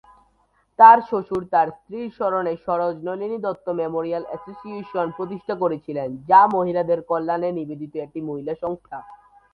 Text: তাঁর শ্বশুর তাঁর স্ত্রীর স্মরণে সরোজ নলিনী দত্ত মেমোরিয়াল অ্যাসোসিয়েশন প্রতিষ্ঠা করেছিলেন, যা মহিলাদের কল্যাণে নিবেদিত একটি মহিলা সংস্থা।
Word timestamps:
তাঁর 0.79 0.97
শ্বশুর 1.01 1.43
তাঁর 1.53 1.67
স্ত্রীর 1.77 2.07
স্মরণে 2.17 2.53
সরোজ 2.65 2.95
নলিনী 3.07 3.37
দত্ত 3.45 3.65
মেমোরিয়াল 3.79 4.23
অ্যাসোসিয়েশন 4.27 5.07
প্রতিষ্ঠা 5.17 5.55
করেছিলেন, 5.55 6.09
যা 6.29 6.41
মহিলাদের 6.55 6.99
কল্যাণে 7.09 7.49
নিবেদিত 7.57 7.93
একটি 7.97 8.19
মহিলা 8.29 8.53
সংস্থা। 8.63 8.97